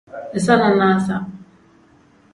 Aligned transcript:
Iza 0.37 0.53
nanasa. 0.61 1.15